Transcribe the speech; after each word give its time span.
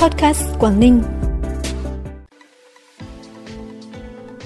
Podcast 0.00 0.42
Quảng 0.58 0.80
Ninh. 0.80 1.02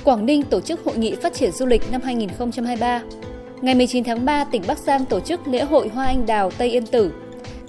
Quảng 0.04 0.26
Ninh 0.26 0.42
tổ 0.42 0.60
chức 0.60 0.84
hội 0.84 0.96
nghị 0.98 1.14
phát 1.14 1.34
triển 1.34 1.52
du 1.52 1.66
lịch 1.66 1.82
năm 1.92 2.00
2023. 2.04 3.02
Ngày 3.62 3.74
19 3.74 4.04
tháng 4.04 4.24
3, 4.24 4.44
tỉnh 4.44 4.62
Bắc 4.66 4.78
Giang 4.78 5.04
tổ 5.04 5.20
chức 5.20 5.48
lễ 5.48 5.64
hội 5.64 5.88
Hoa 5.88 6.06
Anh 6.06 6.26
Đào 6.26 6.50
Tây 6.50 6.70
Yên 6.70 6.86
Tử. 6.86 7.12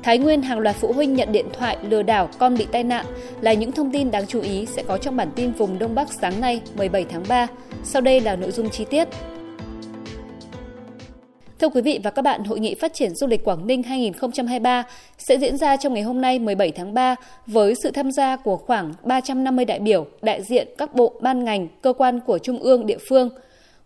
Thái 0.04 0.18
Nguyên 0.18 0.42
hàng 0.42 0.60
loạt 0.60 0.76
phụ 0.76 0.94
huynh 0.94 1.14
nhận 1.14 1.32
điện 1.32 1.46
thoại 1.54 1.78
lừa 1.90 2.04
đảo 2.04 2.30
con 2.40 2.58
bị 2.58 2.68
tai 2.72 2.84
nạn 2.84 3.06
là 3.42 3.54
những 3.54 3.72
thông 3.72 3.92
tin 3.92 4.12
đáng 4.12 4.28
chú 4.28 4.42
ý 4.42 4.66
sẽ 4.66 4.84
có 4.88 4.98
trong 4.98 5.18
bản 5.18 5.32
tin 5.36 5.52
vùng 5.52 5.80
Đông 5.80 5.96
Bắc 5.96 6.08
sáng 6.22 6.42
nay 6.42 6.62
17 6.78 7.06
tháng 7.10 7.24
3. 7.28 7.48
Sau 7.84 8.02
đây 8.02 8.22
là 8.22 8.36
nội 8.36 8.52
dung 8.52 8.70
chi 8.70 8.86
tiết. 8.90 9.08
Thưa 11.60 11.70
quý 11.70 11.82
vị 11.82 12.00
và 12.04 12.10
các 12.10 12.22
bạn, 12.22 12.44
Hội 12.44 12.60
nghị 12.60 12.76
Phát 12.76 12.94
triển 12.94 13.16
Du 13.16 13.28
lịch 13.28 13.44
Quảng 13.44 13.68
Ninh 13.68 13.84
2023 13.84 14.84
sẽ 15.18 15.38
diễn 15.38 15.58
ra 15.58 15.78
trong 15.78 15.94
ngày 15.94 16.04
hôm 16.04 16.22
nay 16.22 16.40
17 16.40 16.72
tháng 16.72 16.94
3 16.94 17.16
với 17.48 17.76
sự 17.84 17.92
tham 17.92 18.12
gia 18.12 18.36
của 18.36 18.58
khoảng 18.58 18.94
350 19.04 19.66
đại 19.66 19.80
biểu, 19.80 20.08
đại 20.22 20.44
diện 20.44 20.68
các 20.78 20.96
bộ, 20.96 21.14
ban 21.22 21.44
ngành, 21.44 21.68
cơ 21.82 21.94
quan 21.94 22.20
của 22.20 22.38
Trung 22.38 22.60
ương, 22.60 22.86
địa 22.86 22.98
phương. 23.10 23.30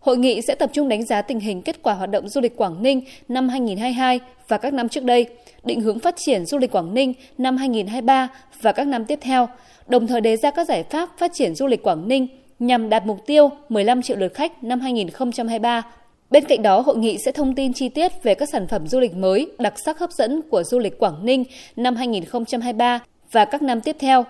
Hội 0.00 0.18
nghị 0.18 0.42
sẽ 0.42 0.54
tập 0.54 0.70
trung 0.72 0.88
đánh 0.88 1.06
giá 1.06 1.22
tình 1.22 1.40
hình 1.40 1.62
kết 1.62 1.82
quả 1.82 1.94
hoạt 1.94 2.10
động 2.10 2.28
du 2.28 2.40
lịch 2.40 2.56
Quảng 2.56 2.82
Ninh 2.82 3.00
năm 3.28 3.48
2022 3.48 4.20
và 4.48 4.58
các 4.58 4.72
năm 4.72 4.88
trước 4.88 5.04
đây, 5.04 5.26
định 5.64 5.80
hướng 5.80 5.98
phát 5.98 6.14
triển 6.16 6.46
du 6.46 6.58
lịch 6.58 6.72
Quảng 6.72 6.94
Ninh 6.94 7.14
năm 7.38 7.56
2023 7.56 8.28
và 8.62 8.72
các 8.72 8.86
năm 8.86 9.04
tiếp 9.04 9.18
theo, 9.22 9.48
đồng 9.86 10.06
thời 10.06 10.20
đề 10.20 10.36
ra 10.36 10.50
các 10.50 10.68
giải 10.68 10.82
pháp 10.82 11.08
phát 11.18 11.30
triển 11.34 11.54
du 11.54 11.66
lịch 11.66 11.82
Quảng 11.82 12.08
Ninh 12.08 12.26
nhằm 12.58 12.88
đạt 12.88 13.06
mục 13.06 13.26
tiêu 13.26 13.50
15 13.68 14.02
triệu 14.02 14.16
lượt 14.16 14.34
khách 14.34 14.64
năm 14.64 14.80
2023 14.80 15.82
Bên 16.30 16.44
cạnh 16.44 16.62
đó, 16.62 16.80
hội 16.80 16.96
nghị 16.96 17.18
sẽ 17.18 17.32
thông 17.32 17.54
tin 17.54 17.72
chi 17.72 17.88
tiết 17.88 18.22
về 18.22 18.34
các 18.34 18.48
sản 18.52 18.66
phẩm 18.66 18.88
du 18.88 19.00
lịch 19.00 19.14
mới, 19.14 19.50
đặc 19.58 19.74
sắc 19.84 19.98
hấp 19.98 20.12
dẫn 20.12 20.42
của 20.50 20.62
du 20.62 20.78
lịch 20.78 20.98
Quảng 20.98 21.26
Ninh 21.26 21.44
năm 21.76 21.96
2023 21.96 23.00
và 23.32 23.44
các 23.44 23.62
năm 23.62 23.80
tiếp 23.80 23.96
theo. 23.98 24.24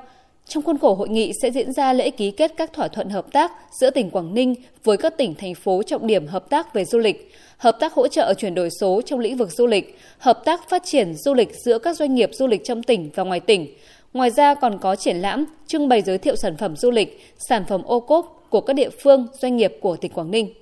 Trong 0.46 0.62
khuôn 0.62 0.78
khổ 0.78 0.94
hội 0.94 1.08
nghị 1.08 1.32
sẽ 1.42 1.50
diễn 1.50 1.72
ra 1.72 1.92
lễ 1.92 2.10
ký 2.10 2.30
kết 2.30 2.52
các 2.56 2.72
thỏa 2.72 2.88
thuận 2.88 3.08
hợp 3.08 3.32
tác 3.32 3.52
giữa 3.80 3.90
tỉnh 3.90 4.10
Quảng 4.10 4.34
Ninh 4.34 4.54
với 4.84 4.96
các 4.96 5.16
tỉnh, 5.16 5.34
thành 5.34 5.54
phố 5.54 5.82
trọng 5.82 6.06
điểm 6.06 6.26
hợp 6.26 6.50
tác 6.50 6.74
về 6.74 6.84
du 6.84 6.98
lịch, 6.98 7.32
hợp 7.56 7.76
tác 7.80 7.92
hỗ 7.92 8.08
trợ 8.08 8.34
chuyển 8.34 8.54
đổi 8.54 8.68
số 8.80 9.02
trong 9.06 9.20
lĩnh 9.20 9.36
vực 9.36 9.52
du 9.52 9.66
lịch, 9.66 9.98
hợp 10.18 10.42
tác 10.44 10.68
phát 10.68 10.82
triển 10.84 11.14
du 11.14 11.34
lịch 11.34 11.52
giữa 11.64 11.78
các 11.78 11.96
doanh 11.96 12.14
nghiệp 12.14 12.30
du 12.32 12.46
lịch 12.46 12.64
trong 12.64 12.82
tỉnh 12.82 13.10
và 13.14 13.22
ngoài 13.22 13.40
tỉnh. 13.40 13.74
Ngoài 14.12 14.30
ra 14.30 14.54
còn 14.54 14.78
có 14.78 14.96
triển 14.96 15.16
lãm, 15.16 15.44
trưng 15.66 15.88
bày 15.88 16.02
giới 16.02 16.18
thiệu 16.18 16.36
sản 16.36 16.56
phẩm 16.56 16.76
du 16.76 16.90
lịch, 16.90 17.20
sản 17.48 17.64
phẩm 17.68 17.82
ô 17.82 18.00
cốp 18.00 18.46
của 18.50 18.60
các 18.60 18.72
địa 18.72 18.90
phương, 19.02 19.26
doanh 19.42 19.56
nghiệp 19.56 19.76
của 19.80 19.96
tỉnh 19.96 20.12
Quảng 20.12 20.30
Ninh. 20.30 20.54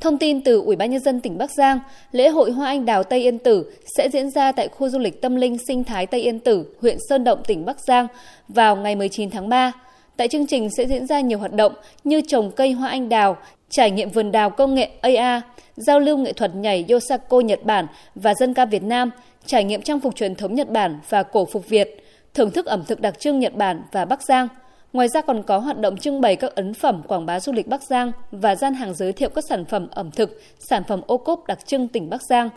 Thông 0.00 0.18
tin 0.18 0.40
từ 0.40 0.60
Ủy 0.60 0.76
ban 0.76 0.90
nhân 0.90 1.00
dân 1.00 1.20
tỉnh 1.20 1.38
Bắc 1.38 1.50
Giang, 1.50 1.78
lễ 2.12 2.28
hội 2.28 2.50
Hoa 2.50 2.66
Anh 2.66 2.84
Đào 2.84 3.04
Tây 3.04 3.20
Yên 3.20 3.38
Tử 3.38 3.72
sẽ 3.96 4.08
diễn 4.12 4.30
ra 4.30 4.52
tại 4.52 4.68
khu 4.68 4.88
du 4.88 4.98
lịch 4.98 5.22
tâm 5.22 5.36
linh 5.36 5.56
sinh 5.66 5.84
thái 5.84 6.06
Tây 6.06 6.20
Yên 6.20 6.40
Tử, 6.40 6.64
huyện 6.80 6.96
Sơn 7.08 7.24
Động, 7.24 7.42
tỉnh 7.46 7.64
Bắc 7.64 7.80
Giang 7.80 8.06
vào 8.48 8.76
ngày 8.76 8.96
19 8.96 9.30
tháng 9.30 9.48
3. 9.48 9.72
Tại 10.16 10.28
chương 10.28 10.46
trình 10.46 10.68
sẽ 10.76 10.86
diễn 10.86 11.06
ra 11.06 11.20
nhiều 11.20 11.38
hoạt 11.38 11.52
động 11.52 11.72
như 12.04 12.20
trồng 12.28 12.50
cây 12.50 12.72
hoa 12.72 12.88
anh 12.88 13.08
đào, 13.08 13.36
trải 13.70 13.90
nghiệm 13.90 14.10
vườn 14.10 14.32
đào 14.32 14.50
công 14.50 14.74
nghệ 14.74 14.90
AA, 15.00 15.40
giao 15.76 16.00
lưu 16.00 16.16
nghệ 16.16 16.32
thuật 16.32 16.54
nhảy 16.54 16.84
Yosako 16.88 17.40
Nhật 17.40 17.64
Bản 17.64 17.86
và 18.14 18.34
dân 18.34 18.54
ca 18.54 18.64
Việt 18.64 18.82
Nam, 18.82 19.10
trải 19.46 19.64
nghiệm 19.64 19.82
trang 19.82 20.00
phục 20.00 20.16
truyền 20.16 20.34
thống 20.34 20.54
Nhật 20.54 20.68
Bản 20.68 20.98
và 21.08 21.22
cổ 21.22 21.44
phục 21.44 21.68
Việt, 21.68 22.04
thưởng 22.34 22.50
thức 22.50 22.66
ẩm 22.66 22.84
thực 22.86 23.00
đặc 23.00 23.20
trưng 23.20 23.38
Nhật 23.38 23.54
Bản 23.54 23.82
và 23.92 24.04
Bắc 24.04 24.22
Giang– 24.22 24.48
Ngoài 24.92 25.08
ra 25.08 25.20
còn 25.20 25.42
có 25.42 25.58
hoạt 25.58 25.78
động 25.78 25.96
trưng 25.96 26.20
bày 26.20 26.36
các 26.36 26.54
ấn 26.54 26.74
phẩm 26.74 27.02
quảng 27.08 27.26
bá 27.26 27.40
du 27.40 27.52
lịch 27.52 27.68
Bắc 27.68 27.82
Giang 27.82 28.12
và 28.30 28.54
gian 28.54 28.74
hàng 28.74 28.94
giới 28.94 29.12
thiệu 29.12 29.28
các 29.28 29.44
sản 29.48 29.64
phẩm 29.64 29.88
ẩm 29.90 30.10
thực, 30.10 30.40
sản 30.58 30.82
phẩm 30.88 31.00
ô 31.06 31.16
cốp 31.16 31.46
đặc 31.46 31.66
trưng 31.66 31.88
tỉnh 31.88 32.10
Bắc 32.10 32.22
Giang. 32.22 32.48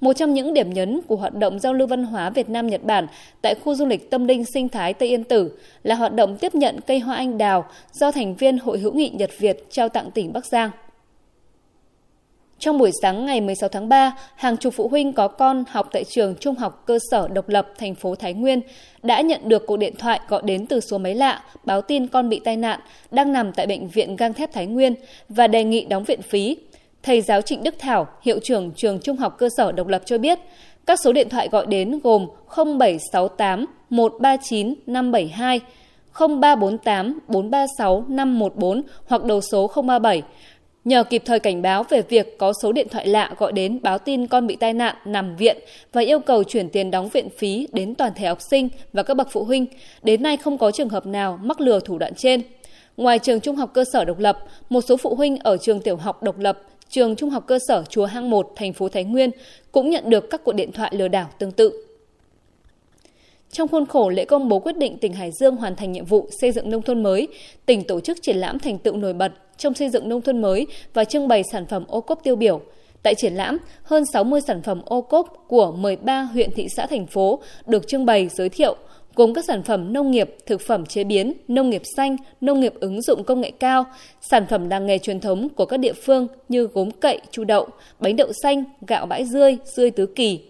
Một 0.00 0.12
trong 0.12 0.34
những 0.34 0.54
điểm 0.54 0.72
nhấn 0.72 1.00
của 1.08 1.16
hoạt 1.16 1.34
động 1.34 1.58
giao 1.58 1.74
lưu 1.74 1.86
văn 1.86 2.04
hóa 2.04 2.30
Việt 2.30 2.48
Nam 2.48 2.66
Nhật 2.66 2.84
Bản 2.84 3.06
tại 3.42 3.54
khu 3.54 3.74
du 3.74 3.86
lịch 3.86 4.10
tâm 4.10 4.26
linh 4.26 4.44
sinh 4.44 4.68
thái 4.68 4.94
Tây 4.94 5.08
Yên 5.08 5.24
Tử 5.24 5.58
là 5.82 5.94
hoạt 5.94 6.14
động 6.14 6.36
tiếp 6.36 6.54
nhận 6.54 6.80
cây 6.86 6.98
hoa 6.98 7.16
anh 7.16 7.38
đào 7.38 7.64
do 7.92 8.10
thành 8.10 8.34
viên 8.34 8.58
Hội 8.58 8.78
hữu 8.78 8.92
nghị 8.92 9.08
Nhật 9.08 9.30
Việt 9.38 9.66
trao 9.70 9.88
tặng 9.88 10.10
tỉnh 10.10 10.32
Bắc 10.32 10.46
Giang. 10.46 10.70
Trong 12.62 12.78
buổi 12.78 12.90
sáng 13.02 13.26
ngày 13.26 13.40
16 13.40 13.68
tháng 13.68 13.88
3, 13.88 14.16
hàng 14.34 14.56
chục 14.56 14.74
phụ 14.76 14.88
huynh 14.88 15.12
có 15.12 15.28
con 15.28 15.64
học 15.68 15.88
tại 15.92 16.04
trường 16.04 16.34
trung 16.40 16.54
học 16.54 16.82
cơ 16.86 16.98
sở 17.10 17.28
độc 17.28 17.48
lập 17.48 17.68
thành 17.78 17.94
phố 17.94 18.14
Thái 18.14 18.34
Nguyên 18.34 18.60
đã 19.02 19.20
nhận 19.20 19.48
được 19.48 19.66
cuộc 19.66 19.76
điện 19.76 19.94
thoại 19.98 20.20
gọi 20.28 20.42
đến 20.44 20.66
từ 20.66 20.80
số 20.80 20.98
máy 20.98 21.14
lạ 21.14 21.42
báo 21.64 21.82
tin 21.82 22.06
con 22.06 22.28
bị 22.28 22.40
tai 22.44 22.56
nạn 22.56 22.80
đang 23.10 23.32
nằm 23.32 23.52
tại 23.52 23.66
bệnh 23.66 23.88
viện 23.88 24.16
gang 24.16 24.32
thép 24.32 24.52
Thái 24.52 24.66
Nguyên 24.66 24.94
và 25.28 25.46
đề 25.46 25.64
nghị 25.64 25.84
đóng 25.84 26.04
viện 26.04 26.22
phí. 26.22 26.56
Thầy 27.02 27.20
giáo 27.20 27.42
Trịnh 27.42 27.62
Đức 27.62 27.74
Thảo, 27.78 28.06
hiệu 28.22 28.38
trưởng 28.42 28.72
trường 28.76 28.98
trung 29.00 29.16
học 29.16 29.38
cơ 29.38 29.48
sở 29.56 29.72
độc 29.72 29.86
lập 29.86 30.02
cho 30.04 30.18
biết, 30.18 30.38
các 30.86 31.00
số 31.00 31.12
điện 31.12 31.28
thoại 31.28 31.48
gọi 31.48 31.66
đến 31.66 32.00
gồm 32.04 32.26
0768 32.56 33.66
139 33.90 34.74
572, 34.86 35.60
0348 36.18 37.18
436 37.28 38.04
514 38.08 38.82
hoặc 39.06 39.24
đầu 39.24 39.40
số 39.40 39.70
037 39.86 40.22
Nhờ 40.84 41.04
kịp 41.04 41.22
thời 41.24 41.38
cảnh 41.40 41.62
báo 41.62 41.82
về 41.82 42.02
việc 42.02 42.38
có 42.38 42.52
số 42.62 42.72
điện 42.72 42.88
thoại 42.90 43.06
lạ 43.06 43.34
gọi 43.38 43.52
đến 43.52 43.78
báo 43.82 43.98
tin 43.98 44.26
con 44.26 44.46
bị 44.46 44.56
tai 44.56 44.74
nạn, 44.74 44.96
nằm 45.04 45.36
viện 45.36 45.58
và 45.92 46.00
yêu 46.00 46.20
cầu 46.20 46.44
chuyển 46.44 46.68
tiền 46.68 46.90
đóng 46.90 47.08
viện 47.08 47.28
phí 47.38 47.68
đến 47.72 47.94
toàn 47.94 48.12
thể 48.14 48.26
học 48.26 48.38
sinh 48.50 48.68
và 48.92 49.02
các 49.02 49.14
bậc 49.14 49.28
phụ 49.30 49.44
huynh, 49.44 49.66
đến 50.02 50.22
nay 50.22 50.36
không 50.36 50.58
có 50.58 50.70
trường 50.70 50.88
hợp 50.88 51.06
nào 51.06 51.38
mắc 51.42 51.60
lừa 51.60 51.80
thủ 51.80 51.98
đoạn 51.98 52.14
trên. 52.14 52.42
Ngoài 52.96 53.18
trường 53.18 53.40
trung 53.40 53.56
học 53.56 53.70
cơ 53.74 53.84
sở 53.92 54.04
độc 54.04 54.18
lập, 54.18 54.38
một 54.68 54.80
số 54.80 54.96
phụ 54.96 55.14
huynh 55.14 55.38
ở 55.38 55.56
trường 55.56 55.80
tiểu 55.80 55.96
học 55.96 56.22
độc 56.22 56.38
lập, 56.38 56.58
trường 56.88 57.16
trung 57.16 57.30
học 57.30 57.44
cơ 57.46 57.58
sở 57.68 57.84
Chùa 57.88 58.06
Hang 58.06 58.30
1, 58.30 58.52
thành 58.56 58.72
phố 58.72 58.88
Thái 58.88 59.04
Nguyên 59.04 59.30
cũng 59.72 59.90
nhận 59.90 60.10
được 60.10 60.30
các 60.30 60.44
cuộc 60.44 60.52
điện 60.52 60.72
thoại 60.72 60.92
lừa 60.94 61.08
đảo 61.08 61.30
tương 61.38 61.52
tự. 61.52 61.86
Trong 63.50 63.68
khuôn 63.68 63.86
khổ 63.86 64.08
lễ 64.08 64.24
công 64.24 64.48
bố 64.48 64.58
quyết 64.58 64.76
định 64.76 64.98
tỉnh 64.98 65.12
Hải 65.12 65.30
Dương 65.40 65.56
hoàn 65.56 65.76
thành 65.76 65.92
nhiệm 65.92 66.04
vụ 66.04 66.28
xây 66.40 66.52
dựng 66.52 66.70
nông 66.70 66.82
thôn 66.82 67.02
mới, 67.02 67.28
tỉnh 67.66 67.84
tổ 67.84 68.00
chức 68.00 68.22
triển 68.22 68.36
lãm 68.36 68.58
thành 68.58 68.78
tựu 68.78 68.96
nổi 68.96 69.12
bật 69.12 69.32
trong 69.62 69.74
xây 69.74 69.88
dựng 69.88 70.08
nông 70.08 70.22
thôn 70.22 70.40
mới 70.40 70.66
và 70.94 71.04
trưng 71.04 71.28
bày 71.28 71.42
sản 71.52 71.66
phẩm 71.66 71.84
ô 71.88 72.00
cốp 72.00 72.20
tiêu 72.22 72.36
biểu. 72.36 72.60
Tại 73.02 73.14
triển 73.14 73.34
lãm, 73.34 73.58
hơn 73.82 74.04
60 74.12 74.40
sản 74.40 74.62
phẩm 74.62 74.82
ô 74.84 75.00
cốp 75.00 75.44
của 75.48 75.72
13 75.72 76.22
huyện 76.22 76.50
thị 76.50 76.66
xã 76.76 76.86
thành 76.86 77.06
phố 77.06 77.40
được 77.66 77.88
trưng 77.88 78.06
bày 78.06 78.28
giới 78.28 78.48
thiệu, 78.48 78.76
gồm 79.14 79.34
các 79.34 79.44
sản 79.44 79.62
phẩm 79.62 79.92
nông 79.92 80.10
nghiệp, 80.10 80.36
thực 80.46 80.60
phẩm 80.60 80.86
chế 80.86 81.04
biến, 81.04 81.32
nông 81.48 81.70
nghiệp 81.70 81.82
xanh, 81.96 82.16
nông 82.40 82.60
nghiệp 82.60 82.74
ứng 82.80 83.02
dụng 83.02 83.24
công 83.24 83.40
nghệ 83.40 83.50
cao, 83.50 83.84
sản 84.20 84.46
phẩm 84.50 84.70
làng 84.70 84.86
nghề 84.86 84.98
truyền 84.98 85.20
thống 85.20 85.48
của 85.48 85.66
các 85.66 85.76
địa 85.76 85.92
phương 85.92 86.26
như 86.48 86.68
gốm 86.74 86.90
cậy, 86.90 87.20
chu 87.30 87.44
đậu, 87.44 87.68
bánh 88.00 88.16
đậu 88.16 88.32
xanh, 88.42 88.64
gạo 88.86 89.06
bãi 89.06 89.24
rươi, 89.24 89.56
rươi 89.64 89.90
tứ 89.90 90.06
kỳ, 90.06 90.40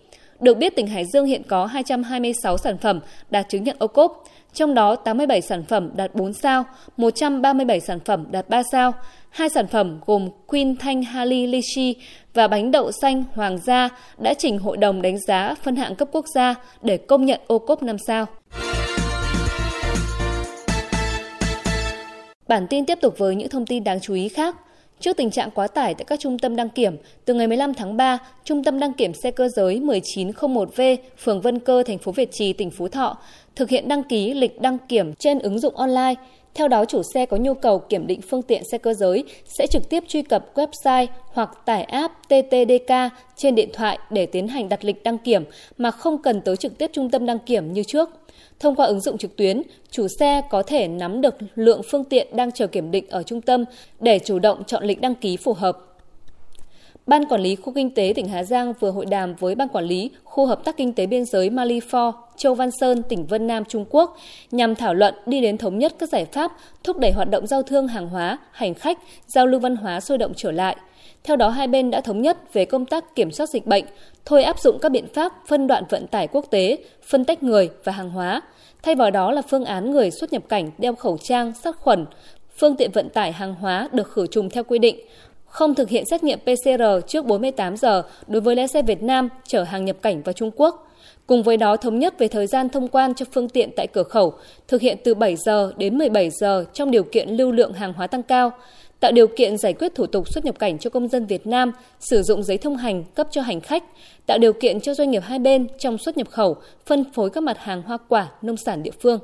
được 0.42 0.58
biết, 0.58 0.76
tỉnh 0.76 0.86
Hải 0.86 1.04
Dương 1.12 1.26
hiện 1.26 1.42
có 1.48 1.66
226 1.66 2.58
sản 2.58 2.78
phẩm 2.78 3.00
đạt 3.30 3.48
chứng 3.48 3.64
nhận 3.64 3.76
ô 3.78 3.86
cốp, 3.86 4.24
trong 4.52 4.74
đó 4.74 4.96
87 4.96 5.40
sản 5.40 5.62
phẩm 5.64 5.90
đạt 5.96 6.14
4 6.14 6.32
sao, 6.32 6.64
137 6.96 7.80
sản 7.80 8.00
phẩm 8.00 8.26
đạt 8.30 8.48
3 8.48 8.62
sao. 8.72 8.92
Hai 9.30 9.48
sản 9.48 9.66
phẩm 9.66 10.00
gồm 10.06 10.28
Queen 10.46 10.76
Thanh 10.76 11.02
Hali 11.02 11.46
Lychee 11.46 11.92
và 12.34 12.48
bánh 12.48 12.70
đậu 12.70 12.92
xanh 12.92 13.24
Hoàng 13.34 13.58
gia 13.58 13.88
đã 14.18 14.34
trình 14.34 14.58
Hội 14.58 14.76
đồng 14.76 15.02
đánh 15.02 15.18
giá 15.18 15.54
phân 15.62 15.76
hạng 15.76 15.94
cấp 15.94 16.08
quốc 16.12 16.24
gia 16.34 16.54
để 16.82 16.96
công 16.96 17.24
nhận 17.24 17.40
ô 17.46 17.58
cốp 17.58 17.82
5 17.82 17.96
sao. 18.06 18.26
Bản 22.48 22.66
tin 22.70 22.86
tiếp 22.86 22.98
tục 23.00 23.14
với 23.18 23.34
những 23.34 23.48
thông 23.48 23.66
tin 23.66 23.84
đáng 23.84 24.00
chú 24.00 24.14
ý 24.14 24.28
khác. 24.28 24.56
Trước 25.02 25.16
tình 25.16 25.30
trạng 25.30 25.50
quá 25.50 25.66
tải 25.66 25.94
tại 25.94 26.04
các 26.04 26.20
trung 26.20 26.38
tâm 26.38 26.56
đăng 26.56 26.68
kiểm, 26.68 26.96
từ 27.24 27.34
ngày 27.34 27.46
15 27.46 27.74
tháng 27.74 27.96
3, 27.96 28.18
Trung 28.44 28.64
tâm 28.64 28.78
đăng 28.78 28.92
kiểm 28.92 29.14
xe 29.14 29.30
cơ 29.30 29.48
giới 29.48 29.80
1901V, 29.80 30.96
phường 31.18 31.40
Vân 31.40 31.58
Cơ, 31.58 31.82
thành 31.82 31.98
phố 31.98 32.12
Việt 32.12 32.32
Trì, 32.32 32.52
tỉnh 32.52 32.70
Phú 32.70 32.88
Thọ, 32.88 33.18
thực 33.56 33.70
hiện 33.70 33.88
đăng 33.88 34.02
ký 34.02 34.34
lịch 34.34 34.60
đăng 34.60 34.78
kiểm 34.88 35.14
trên 35.14 35.38
ứng 35.38 35.58
dụng 35.58 35.76
online. 35.76 36.14
Theo 36.54 36.68
đó, 36.68 36.84
chủ 36.84 37.02
xe 37.14 37.26
có 37.26 37.36
nhu 37.36 37.54
cầu 37.54 37.78
kiểm 37.78 38.06
định 38.06 38.20
phương 38.20 38.42
tiện 38.42 38.62
xe 38.64 38.78
cơ 38.78 38.94
giới 38.94 39.24
sẽ 39.58 39.66
trực 39.70 39.88
tiếp 39.88 40.04
truy 40.08 40.22
cập 40.22 40.54
website 40.54 41.06
hoặc 41.26 41.50
tải 41.66 41.82
app 41.82 42.14
TTDK 42.28 42.92
trên 43.36 43.54
điện 43.54 43.68
thoại 43.72 43.98
để 44.10 44.26
tiến 44.26 44.48
hành 44.48 44.68
đặt 44.68 44.84
lịch 44.84 45.02
đăng 45.02 45.18
kiểm 45.18 45.44
mà 45.78 45.90
không 45.90 46.22
cần 46.22 46.40
tới 46.40 46.56
trực 46.56 46.78
tiếp 46.78 46.90
trung 46.92 47.10
tâm 47.10 47.26
đăng 47.26 47.38
kiểm 47.38 47.72
như 47.72 47.82
trước. 47.82 48.10
Thông 48.60 48.76
qua 48.76 48.86
ứng 48.86 49.00
dụng 49.00 49.18
trực 49.18 49.36
tuyến, 49.36 49.62
chủ 49.90 50.06
xe 50.18 50.42
có 50.50 50.62
thể 50.62 50.88
nắm 50.88 51.20
được 51.20 51.34
lượng 51.54 51.80
phương 51.90 52.04
tiện 52.04 52.36
đang 52.36 52.52
chờ 52.52 52.66
kiểm 52.66 52.90
định 52.90 53.04
ở 53.10 53.22
trung 53.22 53.40
tâm 53.40 53.64
để 54.00 54.18
chủ 54.18 54.38
động 54.38 54.64
chọn 54.64 54.84
lịch 54.84 55.00
đăng 55.00 55.14
ký 55.14 55.36
phù 55.36 55.52
hợp. 55.52 55.91
Ban 57.06 57.24
Quản 57.24 57.40
lý 57.40 57.56
Khu 57.56 57.72
Kinh 57.72 57.94
tế 57.94 58.12
tỉnh 58.16 58.28
Hà 58.28 58.44
Giang 58.44 58.72
vừa 58.80 58.90
hội 58.90 59.06
đàm 59.06 59.34
với 59.34 59.54
Ban 59.54 59.68
Quản 59.68 59.84
lý 59.84 60.10
Khu 60.24 60.46
Hợp 60.46 60.64
tác 60.64 60.76
Kinh 60.76 60.92
tế 60.92 61.06
Biên 61.06 61.24
giới 61.24 61.50
Malifor, 61.50 62.12
Châu 62.36 62.54
Văn 62.54 62.70
Sơn, 62.70 63.02
tỉnh 63.02 63.26
Vân 63.26 63.46
Nam, 63.46 63.64
Trung 63.64 63.84
Quốc 63.90 64.16
nhằm 64.50 64.74
thảo 64.74 64.94
luận 64.94 65.14
đi 65.26 65.40
đến 65.40 65.58
thống 65.58 65.78
nhất 65.78 65.94
các 65.98 66.08
giải 66.08 66.24
pháp 66.24 66.52
thúc 66.84 66.98
đẩy 66.98 67.12
hoạt 67.12 67.30
động 67.30 67.46
giao 67.46 67.62
thương 67.62 67.88
hàng 67.88 68.08
hóa, 68.08 68.38
hành 68.52 68.74
khách, 68.74 68.98
giao 69.26 69.46
lưu 69.46 69.60
văn 69.60 69.76
hóa 69.76 70.00
sôi 70.00 70.18
động 70.18 70.32
trở 70.36 70.50
lại– 70.50 70.76
theo 71.24 71.36
đó, 71.36 71.48
hai 71.48 71.68
bên 71.68 71.90
đã 71.90 72.00
thống 72.00 72.22
nhất 72.22 72.52
về 72.52 72.64
công 72.64 72.86
tác 72.86 73.14
kiểm 73.14 73.30
soát 73.30 73.48
dịch 73.48 73.66
bệnh, 73.66 73.84
thôi 74.24 74.42
áp 74.42 74.58
dụng 74.58 74.78
các 74.78 74.92
biện 74.92 75.06
pháp 75.14 75.32
phân 75.46 75.66
đoạn 75.66 75.84
vận 75.88 76.06
tải 76.06 76.28
quốc 76.28 76.46
tế, 76.50 76.78
phân 77.02 77.24
tách 77.24 77.42
người 77.42 77.70
và 77.84 77.92
hàng 77.92 78.10
hóa. 78.10 78.42
Thay 78.82 78.94
vào 78.94 79.10
đó 79.10 79.32
là 79.32 79.42
phương 79.42 79.64
án 79.64 79.90
người 79.90 80.10
xuất 80.10 80.32
nhập 80.32 80.42
cảnh 80.48 80.70
đeo 80.78 80.94
khẩu 80.94 81.18
trang, 81.18 81.52
sát 81.54 81.76
khuẩn, 81.76 82.06
phương 82.56 82.76
tiện 82.76 82.90
vận 82.90 83.08
tải 83.08 83.32
hàng 83.32 83.54
hóa 83.54 83.88
được 83.92 84.10
khử 84.10 84.26
trùng 84.26 84.50
theo 84.50 84.64
quy 84.64 84.78
định, 84.78 84.96
không 85.52 85.74
thực 85.74 85.88
hiện 85.88 86.04
xét 86.04 86.24
nghiệm 86.24 86.38
PCR 86.38 86.82
trước 87.06 87.26
48 87.26 87.76
giờ 87.76 88.02
đối 88.26 88.40
với 88.40 88.56
lái 88.56 88.68
xe 88.68 88.82
Việt 88.82 89.02
Nam 89.02 89.28
chở 89.46 89.62
hàng 89.62 89.84
nhập 89.84 89.96
cảnh 90.02 90.22
vào 90.22 90.32
Trung 90.32 90.50
Quốc. 90.56 90.88
Cùng 91.26 91.42
với 91.42 91.56
đó 91.56 91.76
thống 91.76 91.98
nhất 91.98 92.18
về 92.18 92.28
thời 92.28 92.46
gian 92.46 92.68
thông 92.68 92.88
quan 92.88 93.14
cho 93.14 93.26
phương 93.32 93.48
tiện 93.48 93.70
tại 93.76 93.86
cửa 93.86 94.02
khẩu, 94.02 94.34
thực 94.68 94.80
hiện 94.80 94.98
từ 95.04 95.14
7 95.14 95.36
giờ 95.36 95.72
đến 95.76 95.98
17 95.98 96.30
giờ 96.30 96.64
trong 96.72 96.90
điều 96.90 97.02
kiện 97.02 97.28
lưu 97.28 97.52
lượng 97.52 97.72
hàng 97.72 97.92
hóa 97.92 98.06
tăng 98.06 98.22
cao, 98.22 98.52
tạo 99.00 99.12
điều 99.12 99.26
kiện 99.26 99.58
giải 99.58 99.72
quyết 99.72 99.94
thủ 99.94 100.06
tục 100.06 100.32
xuất 100.32 100.44
nhập 100.44 100.58
cảnh 100.58 100.78
cho 100.78 100.90
công 100.90 101.08
dân 101.08 101.26
Việt 101.26 101.46
Nam 101.46 101.72
sử 102.00 102.22
dụng 102.22 102.42
giấy 102.42 102.58
thông 102.58 102.76
hành 102.76 103.04
cấp 103.04 103.28
cho 103.30 103.42
hành 103.42 103.60
khách, 103.60 103.84
tạo 104.26 104.38
điều 104.38 104.52
kiện 104.52 104.80
cho 104.80 104.94
doanh 104.94 105.10
nghiệp 105.10 105.22
hai 105.26 105.38
bên 105.38 105.66
trong 105.78 105.98
xuất 105.98 106.16
nhập 106.16 106.30
khẩu, 106.30 106.56
phân 106.86 107.04
phối 107.12 107.30
các 107.30 107.42
mặt 107.42 107.58
hàng 107.58 107.82
hoa 107.82 107.98
quả, 108.08 108.28
nông 108.42 108.56
sản 108.56 108.82
địa 108.82 108.90
phương. 109.00 109.20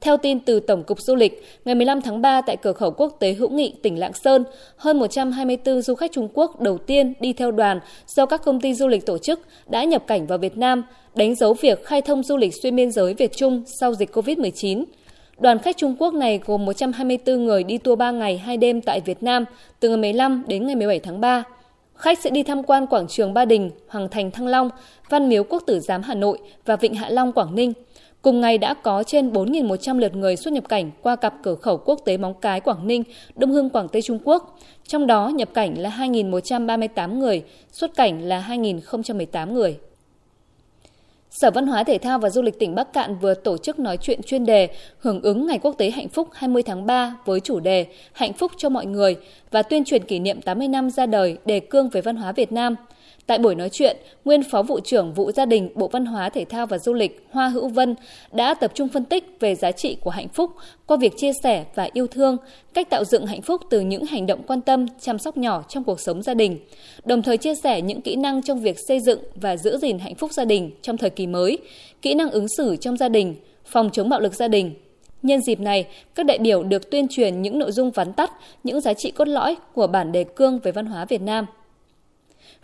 Theo 0.00 0.16
tin 0.16 0.40
từ 0.40 0.60
Tổng 0.60 0.82
cục 0.82 1.00
Du 1.00 1.14
lịch, 1.14 1.44
ngày 1.64 1.74
15 1.74 2.00
tháng 2.00 2.22
3 2.22 2.40
tại 2.40 2.56
cửa 2.56 2.72
khẩu 2.72 2.90
quốc 2.90 3.16
tế 3.20 3.32
Hữu 3.32 3.48
Nghị, 3.48 3.74
tỉnh 3.82 3.98
Lạng 3.98 4.12
Sơn, 4.12 4.44
hơn 4.76 4.98
124 4.98 5.82
du 5.82 5.94
khách 5.94 6.12
Trung 6.12 6.28
Quốc 6.34 6.60
đầu 6.60 6.78
tiên 6.78 7.12
đi 7.20 7.32
theo 7.32 7.50
đoàn 7.50 7.80
do 8.06 8.26
các 8.26 8.44
công 8.44 8.60
ty 8.60 8.74
du 8.74 8.88
lịch 8.88 9.06
tổ 9.06 9.18
chức 9.18 9.40
đã 9.66 9.84
nhập 9.84 10.06
cảnh 10.06 10.26
vào 10.26 10.38
Việt 10.38 10.56
Nam, 10.56 10.82
đánh 11.14 11.34
dấu 11.34 11.54
việc 11.54 11.84
khai 11.84 12.02
thông 12.02 12.22
du 12.22 12.36
lịch 12.36 12.54
xuyên 12.62 12.76
biên 12.76 12.90
giới 12.90 13.14
Việt 13.14 13.36
Trung 13.36 13.62
sau 13.80 13.94
dịch 13.94 14.16
COVID-19. 14.16 14.84
Đoàn 15.38 15.58
khách 15.58 15.76
Trung 15.76 15.96
Quốc 15.98 16.14
này 16.14 16.40
gồm 16.44 16.64
124 16.64 17.44
người 17.44 17.64
đi 17.64 17.78
tour 17.78 17.98
3 17.98 18.10
ngày 18.10 18.38
2 18.38 18.56
đêm 18.56 18.80
tại 18.80 19.00
Việt 19.00 19.22
Nam 19.22 19.44
từ 19.80 19.88
ngày 19.88 19.98
15 19.98 20.44
đến 20.46 20.66
ngày 20.66 20.76
17 20.76 21.00
tháng 21.00 21.20
3. 21.20 21.44
Khách 21.94 22.18
sẽ 22.18 22.30
đi 22.30 22.42
tham 22.42 22.62
quan 22.62 22.86
quảng 22.86 23.06
trường 23.08 23.34
Ba 23.34 23.44
Đình, 23.44 23.70
Hoàng 23.88 24.08
Thành 24.08 24.30
Thăng 24.30 24.46
Long, 24.46 24.70
Văn 25.10 25.28
Miếu 25.28 25.44
Quốc 25.44 25.62
Tử 25.66 25.80
Giám 25.80 26.02
Hà 26.02 26.14
Nội 26.14 26.38
và 26.64 26.76
Vịnh 26.76 26.94
Hạ 26.94 27.08
Long 27.08 27.32
Quảng 27.32 27.54
Ninh– 27.54 27.72
Cùng 28.26 28.40
ngày 28.40 28.58
đã 28.58 28.74
có 28.74 29.02
trên 29.02 29.32
4.100 29.32 29.98
lượt 29.98 30.14
người 30.16 30.36
xuất 30.36 30.52
nhập 30.52 30.68
cảnh 30.68 30.90
qua 31.02 31.16
cặp 31.16 31.34
cửa 31.42 31.54
khẩu 31.54 31.76
quốc 31.76 32.00
tế 32.04 32.16
Móng 32.16 32.34
Cái 32.40 32.60
Quảng 32.60 32.86
Ninh, 32.86 33.02
Đông 33.36 33.52
Hưng 33.52 33.70
Quảng 33.70 33.88
Tây 33.88 34.02
Trung 34.02 34.18
Quốc. 34.24 34.58
Trong 34.86 35.06
đó 35.06 35.28
nhập 35.28 35.48
cảnh 35.54 35.78
là 35.78 35.90
2.138 35.98 37.18
người, 37.18 37.42
xuất 37.72 37.94
cảnh 37.94 38.22
là 38.22 38.46
2.018 38.48 39.52
người. 39.52 39.78
Sở 41.30 41.50
Văn 41.50 41.66
hóa 41.66 41.84
Thể 41.84 41.98
thao 41.98 42.18
và 42.18 42.30
Du 42.30 42.42
lịch 42.42 42.58
tỉnh 42.58 42.74
Bắc 42.74 42.92
Cạn 42.92 43.18
vừa 43.18 43.34
tổ 43.34 43.58
chức 43.58 43.78
nói 43.78 43.96
chuyện 43.96 44.22
chuyên 44.22 44.46
đề 44.46 44.68
hưởng 44.98 45.22
ứng 45.22 45.46
Ngày 45.46 45.58
Quốc 45.58 45.74
tế 45.78 45.90
Hạnh 45.90 46.08
phúc 46.08 46.28
20 46.32 46.62
tháng 46.62 46.86
3 46.86 47.16
với 47.24 47.40
chủ 47.40 47.60
đề 47.60 47.86
Hạnh 48.12 48.32
phúc 48.32 48.52
cho 48.56 48.68
mọi 48.68 48.86
người 48.86 49.16
và 49.50 49.62
tuyên 49.62 49.84
truyền 49.84 50.04
kỷ 50.04 50.18
niệm 50.18 50.42
80 50.42 50.68
năm 50.68 50.90
ra 50.90 51.06
đời 51.06 51.36
đề 51.44 51.60
cương 51.60 51.88
về 51.88 52.00
văn 52.00 52.16
hóa 52.16 52.32
Việt 52.32 52.52
Nam– 52.52 52.76
Tại 53.26 53.38
buổi 53.38 53.54
nói 53.54 53.68
chuyện, 53.70 53.96
nguyên 54.24 54.42
Phó 54.50 54.62
vụ 54.62 54.80
trưởng 54.80 55.12
vụ 55.12 55.32
gia 55.32 55.46
đình 55.46 55.68
Bộ 55.74 55.88
Văn 55.88 56.06
hóa 56.06 56.28
Thể 56.28 56.44
thao 56.44 56.66
và 56.66 56.78
Du 56.78 56.92
lịch 56.92 57.26
Hoa 57.30 57.48
Hữu 57.48 57.68
Vân 57.68 57.94
đã 58.32 58.54
tập 58.54 58.72
trung 58.74 58.88
phân 58.88 59.04
tích 59.04 59.36
về 59.40 59.54
giá 59.54 59.72
trị 59.72 59.96
của 60.00 60.10
hạnh 60.10 60.28
phúc 60.28 60.50
qua 60.86 60.96
việc 60.96 61.12
chia 61.16 61.32
sẻ 61.42 61.64
và 61.74 61.88
yêu 61.92 62.06
thương, 62.06 62.36
cách 62.74 62.90
tạo 62.90 63.04
dựng 63.04 63.26
hạnh 63.26 63.42
phúc 63.42 63.60
từ 63.70 63.80
những 63.80 64.04
hành 64.04 64.26
động 64.26 64.42
quan 64.46 64.60
tâm, 64.60 64.86
chăm 65.00 65.18
sóc 65.18 65.36
nhỏ 65.36 65.64
trong 65.68 65.84
cuộc 65.84 66.00
sống 66.00 66.22
gia 66.22 66.34
đình, 66.34 66.58
đồng 67.04 67.22
thời 67.22 67.36
chia 67.36 67.54
sẻ 67.54 67.80
những 67.80 68.00
kỹ 68.00 68.16
năng 68.16 68.42
trong 68.42 68.60
việc 68.60 68.76
xây 68.88 69.00
dựng 69.00 69.20
và 69.34 69.56
giữ 69.56 69.78
gìn 69.78 69.98
hạnh 69.98 70.14
phúc 70.14 70.32
gia 70.32 70.44
đình 70.44 70.70
trong 70.82 70.96
thời 70.96 71.10
kỳ 71.10 71.26
mới, 71.26 71.58
kỹ 72.02 72.14
năng 72.14 72.30
ứng 72.30 72.46
xử 72.56 72.76
trong 72.76 72.96
gia 72.96 73.08
đình, 73.08 73.34
phòng 73.64 73.90
chống 73.92 74.08
bạo 74.08 74.20
lực 74.20 74.34
gia 74.34 74.48
đình, 74.48 74.74
Nhân 75.22 75.40
dịp 75.42 75.60
này, 75.60 75.86
các 76.14 76.26
đại 76.26 76.38
biểu 76.38 76.62
được 76.62 76.90
tuyên 76.90 77.08
truyền 77.08 77.42
những 77.42 77.58
nội 77.58 77.72
dung 77.72 77.90
vắn 77.90 78.12
tắt, 78.12 78.32
những 78.64 78.80
giá 78.80 78.94
trị 78.94 79.10
cốt 79.10 79.28
lõi 79.28 79.56
của 79.74 79.86
bản 79.86 80.12
đề 80.12 80.24
cương 80.24 80.58
về 80.58 80.72
văn 80.72 80.86
hóa 80.86 81.04
Việt 81.04 81.20
Nam. 81.20 81.46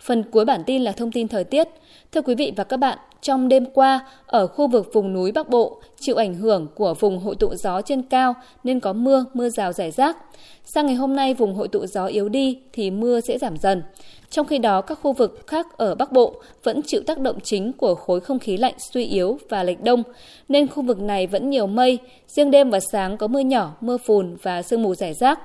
Phần 0.05 0.23
cuối 0.23 0.45
bản 0.45 0.63
tin 0.65 0.81
là 0.81 0.91
thông 0.91 1.11
tin 1.11 1.27
thời 1.27 1.43
tiết. 1.43 1.67
Thưa 2.11 2.21
quý 2.21 2.35
vị 2.35 2.53
và 2.55 2.63
các 2.63 2.77
bạn, 2.77 2.97
trong 3.21 3.47
đêm 3.47 3.65
qua, 3.65 3.99
ở 4.25 4.47
khu 4.47 4.67
vực 4.67 4.89
vùng 4.93 5.13
núi 5.13 5.31
Bắc 5.31 5.49
Bộ, 5.49 5.81
chịu 5.99 6.15
ảnh 6.15 6.33
hưởng 6.33 6.67
của 6.75 6.93
vùng 6.93 7.19
hội 7.19 7.35
tụ 7.35 7.55
gió 7.55 7.81
trên 7.81 8.01
cao 8.01 8.33
nên 8.63 8.79
có 8.79 8.93
mưa, 8.93 9.25
mưa 9.33 9.49
rào 9.49 9.73
rải 9.73 9.91
rác. 9.91 10.17
Sang 10.65 10.85
ngày 10.85 10.95
hôm 10.95 11.15
nay, 11.15 11.33
vùng 11.33 11.55
hội 11.55 11.67
tụ 11.67 11.85
gió 11.85 12.05
yếu 12.05 12.29
đi 12.29 12.59
thì 12.73 12.91
mưa 12.91 13.19
sẽ 13.21 13.37
giảm 13.37 13.57
dần. 13.57 13.83
Trong 14.29 14.47
khi 14.47 14.57
đó, 14.57 14.81
các 14.81 14.99
khu 15.01 15.13
vực 15.13 15.43
khác 15.47 15.77
ở 15.77 15.95
Bắc 15.95 16.11
Bộ 16.11 16.35
vẫn 16.63 16.81
chịu 16.85 17.01
tác 17.07 17.19
động 17.19 17.39
chính 17.43 17.73
của 17.73 17.95
khối 17.95 18.19
không 18.19 18.39
khí 18.39 18.57
lạnh 18.57 18.73
suy 18.91 19.05
yếu 19.05 19.37
và 19.49 19.63
lệch 19.63 19.83
đông, 19.83 20.03
nên 20.49 20.67
khu 20.67 20.83
vực 20.83 20.99
này 20.99 21.27
vẫn 21.27 21.49
nhiều 21.49 21.67
mây, 21.67 21.99
riêng 22.27 22.51
đêm 22.51 22.69
và 22.69 22.79
sáng 22.91 23.17
có 23.17 23.27
mưa 23.27 23.39
nhỏ, 23.39 23.73
mưa 23.81 23.97
phùn 23.97 24.35
và 24.41 24.61
sương 24.61 24.81
mù 24.81 24.95
rải 24.95 25.13
rác. 25.13 25.39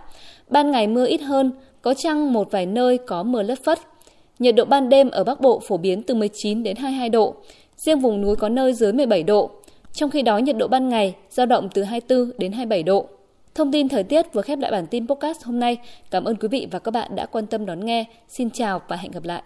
Ban 0.49 0.70
ngày 0.70 0.87
mưa 0.87 1.06
ít 1.06 1.20
hơn, 1.20 1.52
có 1.82 1.94
chăng 1.94 2.32
một 2.32 2.50
vài 2.50 2.66
nơi 2.66 2.99
có 2.99 3.22
mưa 3.22 3.43
lất 3.43 3.58
phất. 3.64 3.78
Nhiệt 4.38 4.55
độ 4.55 4.64
ban 4.64 4.88
đêm 4.88 5.11
ở 5.11 5.25
Bắc 5.25 5.40
Bộ 5.40 5.61
phổ 5.69 5.76
biến 5.76 6.02
từ 6.02 6.14
19 6.14 6.62
đến 6.62 6.76
22 6.76 7.08
độ, 7.08 7.35
riêng 7.76 8.00
vùng 8.00 8.20
núi 8.20 8.37
có 8.37 8.49
nơi 8.49 8.73
dưới 8.73 8.93
17 8.93 9.23
độ. 9.23 9.50
Trong 9.93 10.11
khi 10.11 10.23
đó 10.23 10.38
nhiệt 10.38 10.56
độ 10.56 10.69
ban 10.69 10.88
ngày 10.88 11.14
dao 11.31 11.46
động 11.46 11.69
từ 11.75 11.82
24 11.82 12.38
đến 12.38 12.52
27 12.52 12.82
độ. 12.82 13.06
Thông 13.55 13.73
tin 13.73 13.88
thời 13.88 14.02
tiết 14.02 14.32
vừa 14.32 14.43
khép 14.43 14.58
lại 14.58 14.70
bản 14.70 14.87
tin 14.87 15.06
podcast 15.06 15.44
hôm 15.44 15.61
nay. 15.61 15.76
Cảm 16.11 16.25
ơn 16.25 16.37
quý 16.37 16.49
vị 16.49 16.69
và 16.70 16.79
các 16.79 16.90
bạn 16.90 17.17
đã 17.17 17.26
quan 17.26 17.46
tâm 17.46 17.67
đón 17.67 17.85
nghe. 17.85 18.05
Xin 18.29 18.50
chào 18.50 18.81
và 18.88 18.96
hẹn 18.96 19.12
gặp 19.12 19.25
lại. 19.25 19.37